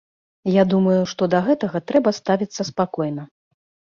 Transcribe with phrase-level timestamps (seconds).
[0.51, 3.27] Я думаю, што да гэтага трэба ставіцца спакойна.